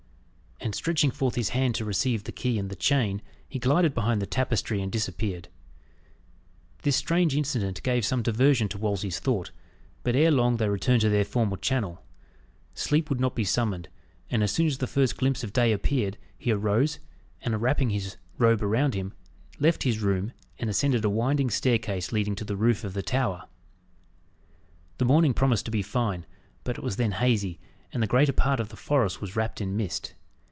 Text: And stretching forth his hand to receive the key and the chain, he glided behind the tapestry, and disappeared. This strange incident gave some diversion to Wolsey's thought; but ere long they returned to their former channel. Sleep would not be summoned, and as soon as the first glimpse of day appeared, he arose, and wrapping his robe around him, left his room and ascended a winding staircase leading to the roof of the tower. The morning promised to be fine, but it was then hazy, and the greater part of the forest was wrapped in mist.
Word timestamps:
And 0.63 0.75
stretching 0.75 1.09
forth 1.09 1.33
his 1.35 1.49
hand 1.49 1.73
to 1.75 1.85
receive 1.85 2.23
the 2.23 2.31
key 2.31 2.59
and 2.59 2.69
the 2.69 2.75
chain, 2.75 3.23
he 3.49 3.57
glided 3.57 3.95
behind 3.95 4.21
the 4.21 4.27
tapestry, 4.27 4.79
and 4.79 4.91
disappeared. 4.91 5.47
This 6.83 6.95
strange 6.95 7.35
incident 7.35 7.81
gave 7.81 8.05
some 8.05 8.21
diversion 8.21 8.69
to 8.69 8.77
Wolsey's 8.77 9.19
thought; 9.19 9.49
but 10.03 10.15
ere 10.15 10.29
long 10.29 10.57
they 10.57 10.69
returned 10.69 11.01
to 11.01 11.09
their 11.09 11.25
former 11.25 11.57
channel. 11.57 12.03
Sleep 12.75 13.09
would 13.09 13.19
not 13.19 13.33
be 13.35 13.43
summoned, 13.43 13.89
and 14.29 14.43
as 14.43 14.51
soon 14.51 14.67
as 14.67 14.77
the 14.77 14.85
first 14.87 15.17
glimpse 15.17 15.43
of 15.43 15.51
day 15.51 15.71
appeared, 15.71 16.17
he 16.37 16.51
arose, 16.51 16.99
and 17.41 17.59
wrapping 17.59 17.89
his 17.89 18.17
robe 18.37 18.61
around 18.61 18.93
him, 18.93 19.13
left 19.59 19.81
his 19.81 19.97
room 19.99 20.31
and 20.59 20.69
ascended 20.69 21.03
a 21.03 21.09
winding 21.09 21.49
staircase 21.49 22.11
leading 22.11 22.35
to 22.35 22.45
the 22.45 22.55
roof 22.55 22.83
of 22.83 22.93
the 22.93 23.03
tower. 23.03 23.45
The 24.99 25.05
morning 25.05 25.33
promised 25.33 25.65
to 25.65 25.71
be 25.71 25.81
fine, 25.81 26.27
but 26.63 26.77
it 26.77 26.83
was 26.83 26.97
then 26.97 27.13
hazy, 27.13 27.59
and 27.91 28.01
the 28.01 28.07
greater 28.07 28.31
part 28.33 28.59
of 28.59 28.69
the 28.69 28.77
forest 28.77 29.19
was 29.19 29.35
wrapped 29.35 29.59
in 29.59 29.75
mist. 29.75 30.13